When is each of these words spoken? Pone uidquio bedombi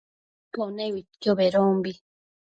Pone 0.57 0.83
uidquio 0.95 1.35
bedombi 1.41 1.93